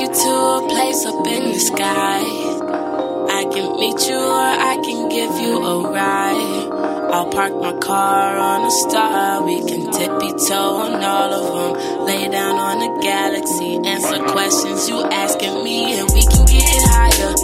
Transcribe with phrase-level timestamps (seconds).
[0.00, 2.20] you to a place up in the sky.
[3.38, 7.12] I can meet you or I can give you a ride.
[7.12, 9.44] I'll park my car on a star.
[9.44, 12.06] We can tippy toe on all of them.
[12.06, 13.76] Lay down on a galaxy.
[13.84, 17.34] Answer questions you asking me, and we can get higher.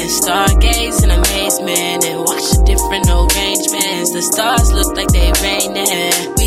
[0.00, 4.12] And stargaze in amazement and watch the different arrangements.
[4.12, 6.37] The stars look like they're raining.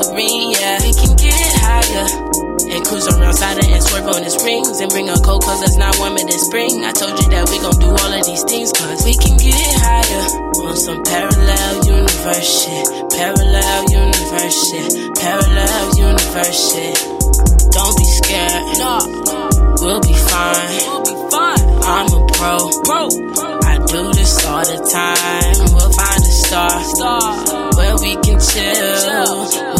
[0.00, 0.50] Serene.
[0.56, 2.06] Yeah, we can get higher.
[2.70, 4.80] And cruise around Saturn and swerve on his rings.
[4.80, 6.84] And bring a coat cause it's not warmer than spring.
[6.84, 9.56] I told you that we gon' do all of these things cause we can get
[9.82, 10.24] higher.
[10.64, 12.86] On some parallel universe shit.
[13.10, 14.90] Parallel universe shit.
[15.18, 16.96] Parallel universe shit.
[17.74, 18.62] Don't be scared.
[18.78, 18.98] No.
[19.80, 20.78] We'll be fine.
[20.86, 21.64] We'll be fine.
[21.82, 22.56] I'm a pro.
[22.84, 23.08] Pro.
[23.64, 25.56] I do this all the time.
[25.74, 26.70] We'll find a star.
[26.84, 27.70] Star.
[27.74, 29.48] Where we can chill.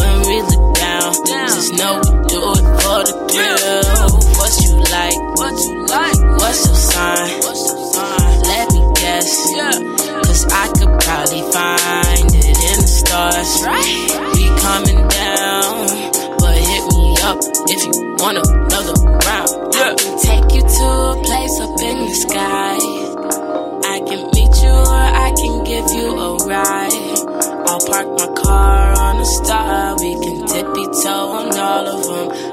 [13.63, 14.09] Right.
[14.33, 15.87] We coming down.
[16.39, 17.37] But hit me up
[17.69, 19.73] if you want another round.
[19.73, 19.91] Yeah.
[19.91, 22.77] I can take you to a place up in the sky.
[23.85, 26.91] I can meet you or I can give you a ride.
[27.67, 29.95] I'll park my car on a star.
[29.99, 32.50] We can tippy toe on all of them.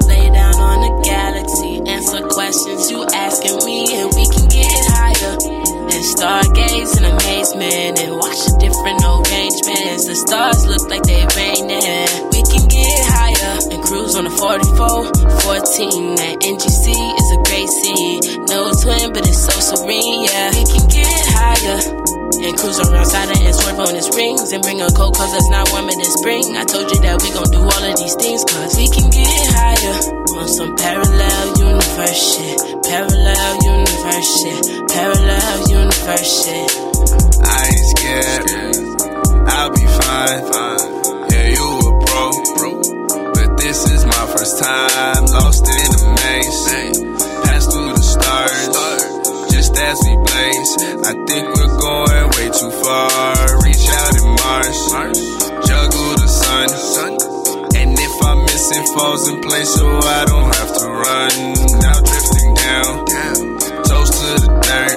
[15.78, 16.18] 14.
[16.18, 18.18] That NGC is a great scene.
[18.50, 20.26] No twin, but it's so serene.
[20.26, 21.78] Yeah, we can get higher.
[22.42, 24.50] And cruise around Saturn and swerve on his rings.
[24.50, 26.58] And bring a coat cause it's not warmer than spring.
[26.58, 29.30] I told you that we gon' do all of these things cause we can get
[29.54, 29.94] higher.
[30.34, 32.58] On some parallel universe shit.
[32.82, 34.62] Parallel universe shit.
[34.90, 36.70] Parallel universe shit.
[37.46, 38.50] I ain't scared.
[39.46, 40.42] I'll be fine.
[41.30, 41.98] Yeah, you a.
[42.58, 43.07] But
[43.68, 46.64] this is my first time lost in the maze.
[47.44, 48.64] Pass through the stars
[49.52, 50.72] just as we blaze.
[51.04, 53.36] I think we're going way too far.
[53.60, 54.80] Reach out in Mars,
[55.68, 56.68] juggle the sun.
[57.76, 61.32] And if I'm missing falls in place, so I don't have to run.
[61.84, 63.04] Now drifting down,
[63.84, 64.96] toast to the dirt.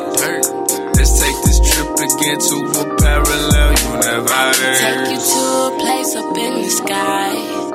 [0.95, 4.79] Let's take this trip again to a parallel universe.
[4.79, 7.70] Take you to a place up in the sky.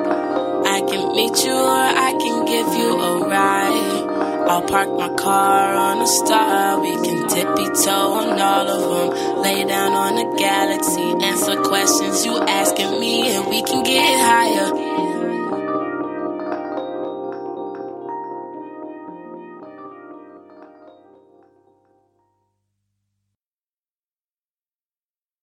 [4.49, 6.79] I'll park my car on a star.
[6.79, 9.41] We can tippy toe on all of them.
[9.41, 11.01] Lay down on a galaxy.
[11.25, 15.16] Answer questions you asking me, and we can get higher.